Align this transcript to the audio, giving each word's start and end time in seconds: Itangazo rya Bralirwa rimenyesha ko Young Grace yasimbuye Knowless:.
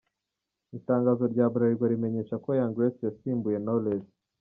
Itangazo 0.77 1.23
rya 1.33 1.45
Bralirwa 1.53 1.85
rimenyesha 1.93 2.35
ko 2.43 2.49
Young 2.57 2.73
Grace 2.75 3.01
yasimbuye 3.05 3.57
Knowless:. 3.63 4.05